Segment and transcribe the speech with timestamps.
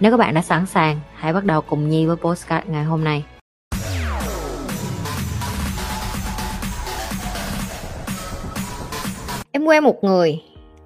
[0.00, 3.04] Nếu các bạn đã sẵn sàng, hãy bắt đầu cùng Nhi với postcard ngày hôm
[3.04, 3.24] nay.
[9.52, 10.42] Em quen một người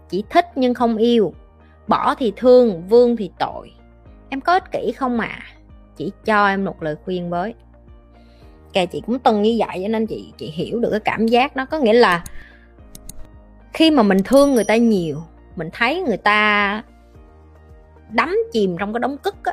[0.08, 1.34] chỉ thích nhưng không yêu,
[1.88, 3.72] bỏ thì thương, vương thì tội.
[4.28, 5.38] Em có ích kỷ không mà?
[5.96, 7.54] Chỉ cho em một lời khuyên với.
[8.72, 11.56] Kè chị cũng từng như vậy cho nên chị chị hiểu được cái cảm giác
[11.56, 12.24] nó có nghĩa là
[13.72, 15.22] khi mà mình thương người ta nhiều
[15.56, 16.82] mình thấy người ta
[18.14, 19.52] đắm chìm trong cái đống cức á,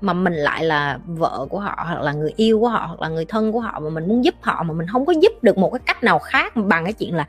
[0.00, 3.08] mà mình lại là vợ của họ, hoặc là người yêu của họ, hoặc là
[3.08, 5.58] người thân của họ, mà mình muốn giúp họ, mà mình không có giúp được
[5.58, 7.26] một cái cách nào khác bằng cái chuyện là,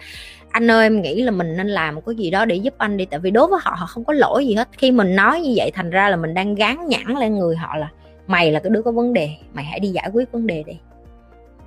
[0.49, 2.97] anh ơi, em nghĩ là mình nên làm một cái gì đó để giúp anh
[2.97, 3.05] đi.
[3.05, 4.69] Tại vì đối với họ họ không có lỗi gì hết.
[4.77, 7.75] Khi mình nói như vậy, thành ra là mình đang gán nhãn lên người họ
[7.75, 7.89] là,
[8.27, 10.79] mày là cái đứa có vấn đề, mày hãy đi giải quyết vấn đề đi.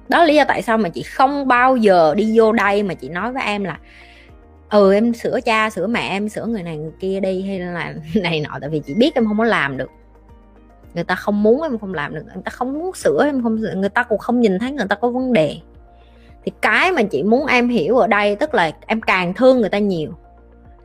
[0.09, 2.95] Đó là lý do tại sao mà chị không bao giờ đi vô đây mà
[2.95, 3.79] chị nói với em là
[4.71, 7.95] ừ em sửa cha, sửa mẹ, em sửa người này người kia đi hay là
[8.15, 9.91] này nọ, tại vì chị biết em không có làm được.
[10.95, 13.61] Người ta không muốn em không làm được, người ta không muốn sửa em không
[13.61, 15.57] sửa, người ta cũng không nhìn thấy người ta có vấn đề.
[16.45, 19.69] Thì cái mà chị muốn em hiểu ở đây, tức là em càng thương người
[19.69, 20.13] ta nhiều,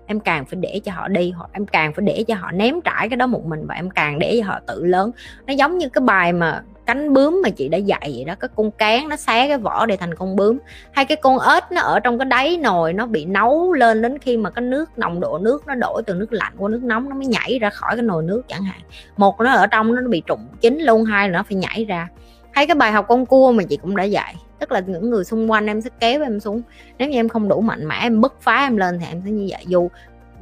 [0.06, 2.82] em càng phải để cho họ đi hoặc em càng phải để cho họ ném
[2.82, 5.12] trải cái đó một mình và em càng để cho họ tự lớn.
[5.48, 8.50] Nó giống như cái bài mà cánh bướm mà chị đã dạy vậy đó, cái
[8.56, 10.58] con cán nó xé cái vỏ để thành con bướm.
[10.92, 14.20] Hay cái con ếch nó ở trong cái đáy nồi nó bị nấu lên đến
[14.20, 17.10] khi mà cái nước, nồng độ nước nó đổi từ nước lạnh qua nước nóng
[17.10, 18.80] nó mới nhảy ra khỏi cái nồi nước chẳng hạn.
[19.18, 22.08] Một nó ở trong nó bị trụng chín luôn, hai là nó phải nhảy ra.
[22.52, 25.24] Hay cái bài học con cua mà chị cũng đã dạy, tức là những người
[25.24, 26.62] xung quanh em sẽ kéo em xuống.
[26.98, 29.32] Nếu như em không đủ mạnh mẽ, em bứt phá em lên thì em sẽ
[29.32, 29.64] như vậy.
[29.68, 29.90] Dù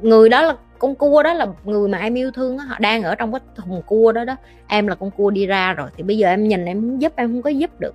[0.02, 3.02] người đó là con cua đó là người mà em yêu thương đó, họ đang
[3.02, 4.36] ở trong cái thùng cua đó đó.
[4.68, 7.12] Em là con cua đi ra rồi thì bây giờ em nhìn em muốn giúp
[7.16, 7.94] em không có giúp được.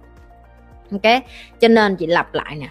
[0.92, 1.24] Ok
[1.60, 2.68] cho nên chị lặp lại nè.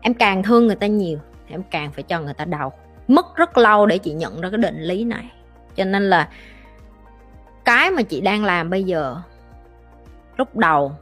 [0.00, 2.72] Em càng thương người ta nhiều thì em càng phải cho người ta đau.
[3.08, 5.30] Mất rất lâu để chị nhận ra cái định lý này.
[5.76, 6.28] Cho nên là
[7.64, 9.16] cái mà chị đang làm bây giờ
[10.36, 10.92] lúc đầu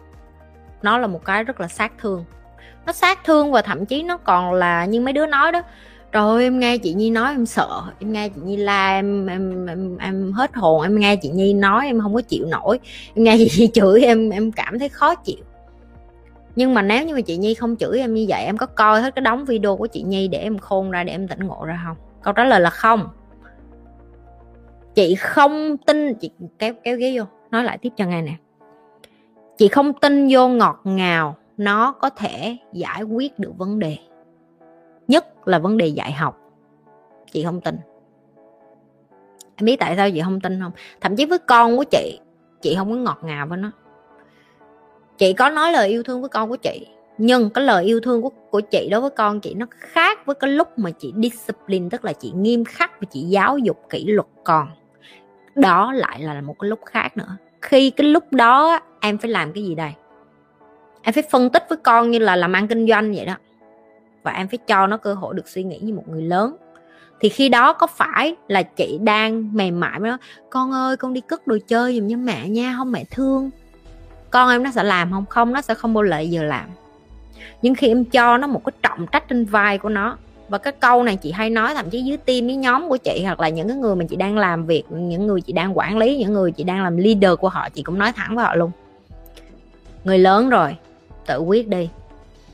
[0.83, 2.25] nó là một cái rất là sát thương.
[2.87, 5.63] Nó sát thương và thậm chí nó còn là như mấy đứa nói đó
[6.13, 7.83] rồi em nghe chị nhi nói em sợ.
[8.01, 10.83] Em nghe chị nhi la em em em, em hết hồn.
[10.83, 12.79] Em nghe chị nhi nói em không có chịu nổi.
[13.15, 15.45] Em nghe chị nhi chửi em em cảm thấy khó chịu.
[16.57, 19.03] Nhưng mà nếu như mà chị nhi không chửi em như vậy em có coi
[19.03, 21.65] hết cái đóng video của chị nhi để em khôn ra để em tỉnh ngộ
[21.65, 21.97] ra không?
[22.23, 23.09] Câu trả lời là không.
[24.95, 28.35] Chị không tin chị kéo kéo ghế vô nói lại tiếp cho nghe nè.
[29.59, 33.97] Chị không tin vô ngọt ngào nó có thể giải quyết được vấn đề
[35.09, 36.39] nhất là vấn đề dạy học.
[37.33, 37.77] Chị không tin.
[39.57, 40.73] Em biết tại sao chị không tin không?
[41.01, 42.21] Thậm chí với con của chị
[42.61, 43.71] chị không có ngọt ngào với nó.
[45.19, 46.87] Chị có nói lời yêu thương với con của chị,
[47.19, 50.35] nhưng cái lời yêu thương của của chị đối với con chị nó khác với
[50.35, 54.05] cái lúc mà chị discipline, tức là chị nghiêm khắc và chị giáo dục kỷ
[54.05, 54.69] luật con.
[55.55, 57.37] Đó lại là một cái lúc khác nữa.
[57.63, 59.93] Khi cái lúc đó em phải làm cái gì đây?
[61.03, 63.37] Em phải phân tích với con như là làm ăn kinh doanh vậy đó
[64.29, 66.57] và em phải cho nó cơ hội được suy nghĩ như một người lớn.
[67.21, 70.19] Thì khi đó có phải là chị đang mềm mại với nó
[70.51, 73.51] con ơi, con đi cất đồ chơi giùm cho mẹ nha, không mẹ thương.
[74.31, 75.25] Con em nó sẽ làm không?
[75.27, 76.67] Không, nó sẽ không bao lệ giờ làm.
[77.63, 80.17] Nhưng khi em cho nó một cái trọng trách trên vai của nó,
[80.49, 83.23] và cái câu này chị hay nói thậm chí dưới team với nhóm của chị
[83.25, 85.99] hoặc là những cái người mà chị đang làm việc, những người chị đang quản
[85.99, 88.55] lý, những người chị đang làm leader của họ, chị cũng nói thẳng với họ
[88.55, 88.71] luôn.
[90.05, 90.77] Người lớn rồi,
[91.27, 91.89] tự quyết đi,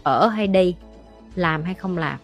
[0.03, 0.75] ở hay đi
[1.34, 2.19] làm hay không làm.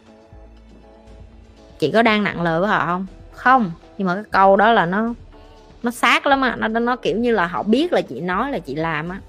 [1.79, 3.07] Chị có đang nặng lời với họ không?
[3.33, 5.15] Không, nhưng mà cái câu đó là nó
[5.83, 8.59] nó sát lắm á, nó nó kiểu như là họ biết là chị nói là
[8.59, 9.21] chị làm á.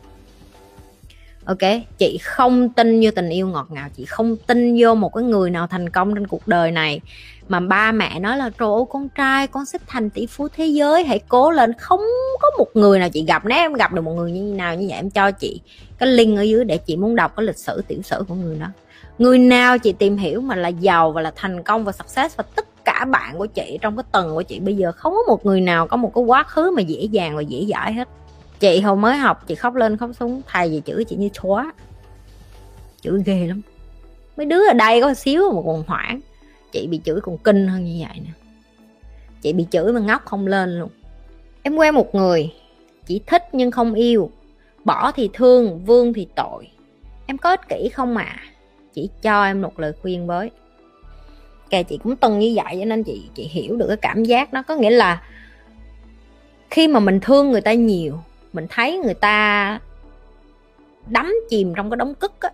[1.45, 1.57] Ok,
[1.97, 5.49] chị không tin vô tình yêu ngọt ngào, chị không tin vô một cái người
[5.49, 7.01] nào thành công trên cuộc đời này.
[7.47, 10.65] Mà ba mẹ nói là, trời ơi, con trai, con sẽ thành tỷ phú thế
[10.65, 11.73] giới, hãy cố lên.
[11.79, 11.99] Không
[12.41, 14.87] có một người nào chị gặp, nếu em gặp được một người như nào như
[14.89, 15.61] vậy, em cho chị
[15.97, 18.59] cái link ở dưới để chị muốn đọc cái lịch sử, tiểu sử của người
[18.59, 18.67] đó
[19.17, 22.43] người nào chị tìm hiểu mà là giàu và là thành công và success và
[22.55, 25.45] tất cả bạn của chị trong cái tầng của chị bây giờ, không có một
[25.45, 28.07] người nào có một cái quá khứ mà dễ dàng và dễ dãi hết.
[28.59, 31.71] Chị hồi mới học, chị khóc lên khóc xuống, thầy gì chửi chị như chóa
[33.01, 33.61] chữ ghê lắm.
[34.37, 36.19] Mấy đứa ở đây có xíu mà còn hoảng.
[36.71, 38.31] Chị bị chửi còn kinh hơn như vậy nè.
[39.41, 40.89] Chị bị chửi mà ngóc không lên luôn.
[41.63, 42.53] Em quen một người
[43.05, 44.31] chỉ thích nhưng không yêu.
[44.83, 46.67] Bỏ thì thương, vương thì tội.
[47.25, 48.35] Em có ích kỷ không mà
[48.93, 50.51] chỉ cho em một lời khuyên với.
[51.69, 54.53] Kè, chị cũng từng như vậy, cho nên chị chị hiểu được cái cảm giác
[54.53, 55.21] nó có nghĩa là
[56.69, 58.17] khi mà mình thương người ta nhiều,
[58.53, 59.79] mình thấy người ta
[61.07, 62.49] đắm chìm trong cái đống cức á,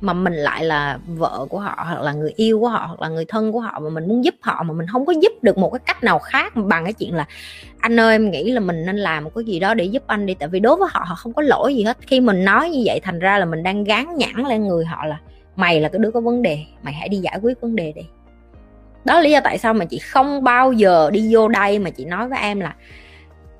[0.00, 3.08] mà mình lại là vợ của họ, hoặc là người yêu của họ, hoặc là
[3.08, 5.58] người thân của họ, mà mình muốn giúp họ, mà mình không có giúp được
[5.58, 7.26] một cái cách nào khác bằng cái chuyện là,
[7.78, 10.26] anh ơi, em nghĩ là mình nên làm một cái gì đó để giúp anh
[10.26, 10.34] đi.
[10.34, 11.98] Tại vì đối với họ họ không có lỗi gì hết.
[12.00, 15.04] Khi mình nói như vậy, thành ra là mình đang gán nhãn lên người họ
[15.04, 15.18] là
[15.56, 18.02] mày là cái đứa có vấn đề, mày hãy đi giải quyết vấn đề đi.
[19.04, 21.90] Đó là lý do tại sao mà chị không bao giờ đi vô đây mà
[21.90, 22.74] chị nói với em là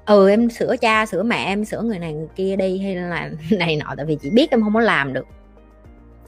[0.07, 3.31] ừ em sửa cha, sửa mẹ, em sửa người này người kia đi, hay là
[3.51, 5.27] này nọ, tại vì chị biết em không có làm được.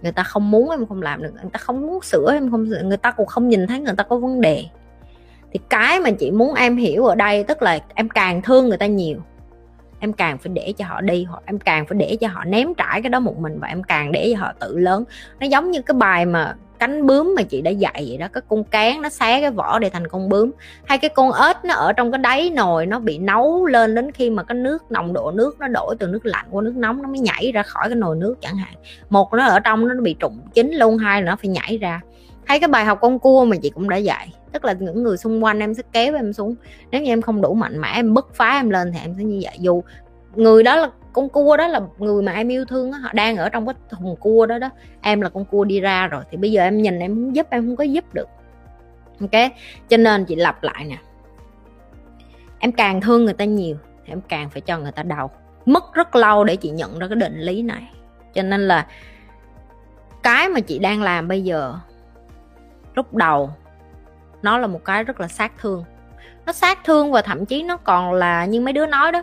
[0.03, 2.71] Người ta không muốn em không làm được, người ta không muốn sửa em không
[2.71, 4.65] sửa, người ta cũng không nhìn thấy người ta có vấn đề.
[5.53, 8.79] Thì cái mà chị muốn em hiểu ở đây, tức là em càng thương người
[8.79, 9.19] ta nhiều
[10.01, 12.75] em càng phải để cho họ đi hoặc em càng phải để cho họ ném
[12.75, 15.05] trải cái đó một mình và em càng để cho họ tự lớn.
[15.41, 18.43] Nó giống như cái bài mà cánh bướm mà chị đã dạy vậy đó, cái
[18.49, 20.51] con cán nó xé cái vỏ để thành con bướm.
[20.85, 24.13] Hay cái con ếch nó ở trong cái đáy nồi nó bị nấu lên đến
[24.13, 27.03] khi mà cái nước, nồng độ nước nó đổi từ nước lạnh qua nước nóng
[27.03, 28.75] nó mới nhảy ra khỏi cái nồi nước chẳng hạn.
[29.11, 32.01] Một nó ở trong nó bị trụng chín luôn, hai là nó phải nhảy ra.
[32.45, 35.17] Hay cái bài học con cua mà chị cũng đã dạy tức là những người
[35.17, 36.55] xung quanh em sẽ kéo em xuống.
[36.91, 39.25] Nếu như em không đủ mạnh mẽ em bứt phá em lên thì em sẽ
[39.25, 39.57] như vậy.
[39.61, 39.83] Dù
[40.35, 43.37] người đó là con cua đó là người mà em yêu thương đó, họ đang
[43.37, 46.37] ở trong cái thùng cua đó đó em là con cua đi ra rồi thì
[46.37, 48.29] bây giờ em nhìn em muốn giúp em không có giúp được.
[49.21, 49.53] Ok?
[49.89, 50.99] Cho nên chị lặp lại nè.
[52.59, 55.31] Em càng thương người ta nhiều thì em càng phải cho người ta đau.
[55.67, 57.89] Mất rất lâu để chị nhận ra cái định lý này.
[58.35, 58.87] Cho nên là
[60.23, 61.75] cái mà chị đang làm bây giờ
[62.95, 63.51] lúc đầu
[64.43, 65.85] nó là một cái rất là sát thương.
[66.47, 69.23] Nó sát thương và thậm chí nó còn là như mấy đứa nói đó.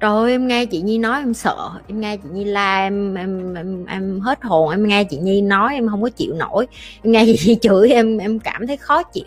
[0.00, 3.54] Rồi em nghe chị nhi nói em sợ em nghe chị nhi la em em
[3.54, 6.66] em, em hết hồn em nghe chị nhi nói em không có chịu nổi.
[7.02, 9.24] Em nghe chị nhi chửi em em cảm thấy khó chịu.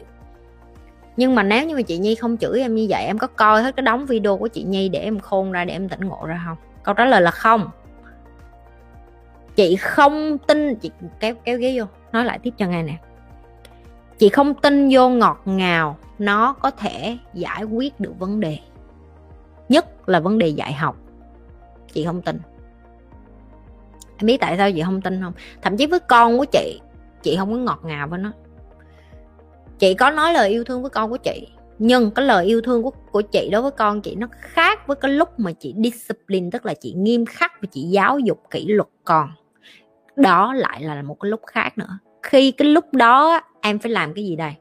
[1.18, 3.64] Nhưng mà nếu như mà chị nhi không chửi em như vậy em có coi
[3.64, 6.26] hết cái đóng video của chị nhi để em khôn ra để em tỉnh ngộ
[6.26, 6.58] ra không?
[6.84, 7.70] Câu trả lời là không.
[9.56, 12.98] Chị không tin chị kéo kéo ghế vô nói lại tiếp cho nghe nè
[14.20, 18.58] chị không tin vô ngọt ngào, nó có thể giải quyết được vấn đề.
[19.70, 20.98] Nhất là vấn đề dạy học.
[21.94, 22.40] Chị không tin.
[24.18, 25.34] Em biết tại sao chị không tin không?
[25.62, 26.80] Thậm chí với con của chị
[27.22, 28.32] chị không có ngọt ngào với nó.
[29.80, 31.48] Chị có nói lời yêu thương với con của chị,
[31.80, 34.96] nhưng cái lời yêu thương của của chị đối với con chị nó khác với
[34.96, 38.68] cái lúc mà chị discipline, tức là chị nghiêm khắc và chị giáo dục kỷ
[38.68, 39.30] luật con.
[40.16, 44.14] Đó lại là một cái lúc khác nữa khi cái lúc đó em phải làm
[44.14, 44.54] cái gì đây?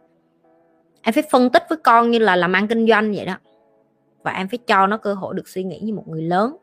[1.03, 3.35] Em phải phân tích với con như là làm ăn kinh doanh vậy đó.
[4.23, 6.57] Và em phải cho nó cơ hội được suy nghĩ như một người lớn.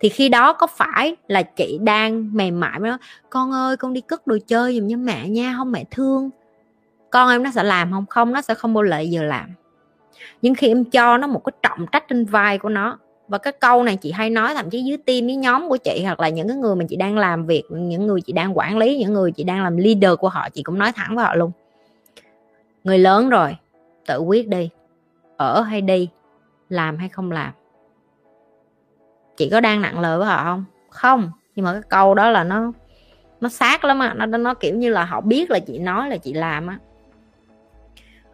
[0.00, 2.98] Thì khi đó có phải là chị đang mềm mại với nó
[3.30, 6.30] con ơi, con đi cất đồ chơi giùm cho mẹ nha, không mẹ thương.
[7.10, 8.06] Con em nó sẽ làm không?
[8.06, 9.50] Không, nó sẽ không bao lệ giờ làm.
[10.42, 12.98] Nhưng khi em cho nó một cái trọng trách trên vai của nó
[13.28, 16.02] và cái câu này chị hay nói, thậm chí dưới team với nhóm của chị
[16.04, 18.78] hoặc là những cái người mà chị đang làm việc, những người chị đang quản
[18.78, 21.34] lý, những người chị đang làm leader của họ, chị cũng nói thẳng với họ
[21.34, 21.50] luôn.
[22.84, 23.56] Người lớn rồi,
[24.06, 24.70] tự quyết đi.
[25.36, 26.08] Ở hay đi,
[26.68, 27.52] làm hay không làm.
[29.36, 30.64] Chị có đang nặng lời với họ không?
[30.90, 32.72] Không, nhưng mà cái câu đó là nó
[33.40, 34.14] nó sát lắm á.
[34.14, 36.78] Nó nó kiểu như là họ biết là chị nói là chị làm á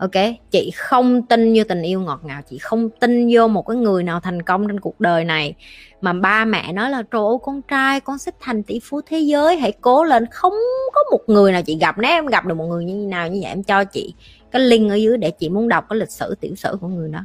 [0.05, 3.77] ok, chị không tin vô tình yêu ngọt ngào, chị không tin vô một cái
[3.77, 5.55] người nào thành công trên cuộc đời này.
[6.01, 9.19] Mà ba mẹ nói là, trời ơi, con trai, con sẽ thành tỷ phú thế
[9.19, 10.27] giới, hãy cố lên.
[10.31, 10.53] Không
[10.95, 13.41] có một người nào chị gặp, nếu em gặp được một người như nào như
[13.43, 14.15] vậy, em cho chị
[14.51, 17.09] cái link ở dưới để chị muốn đọc cái lịch sử, tiểu sử của người
[17.09, 17.21] đó.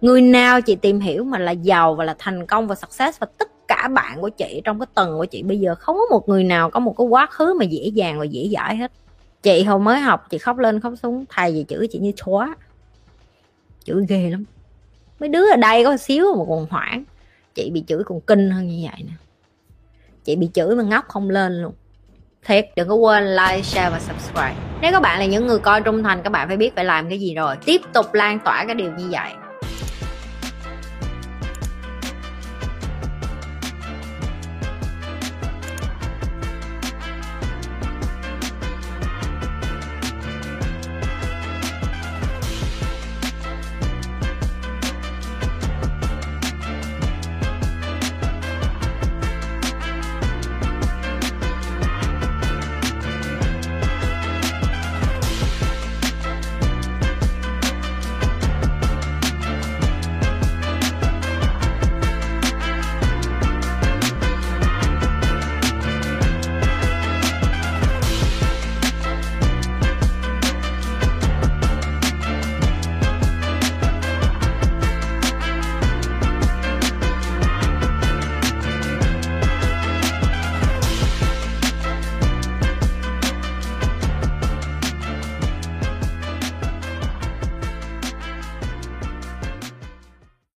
[0.00, 3.26] Người nào chị tìm hiểu mà là giàu và là thành công và success và
[3.38, 6.28] tất cả bạn của chị trong cái tầng của chị bây giờ, không có một
[6.28, 8.92] người nào có một cái quá khứ mà dễ dàng và dễ dãi hết
[9.44, 12.54] chị hồi mới học, chị khóc lên khóc xuống, thầy gì chửi chị như xóa
[13.84, 14.44] chữ ghê lắm.
[15.20, 17.04] Mấy đứa ở đây có xíu mà còn hoảng.
[17.54, 19.12] Chị bị chửi còn kinh hơn như vậy nè.
[20.24, 21.72] Chị bị chửi mà ngóc không lên luôn.
[22.44, 24.56] Thiệt, đừng có quên like, share và subscribe.
[24.80, 27.08] Nếu các bạn là những người coi trung thành, các bạn phải biết phải làm
[27.08, 27.56] cái gì rồi.
[27.64, 29.30] Tiếp tục lan tỏa cái điều như vậy.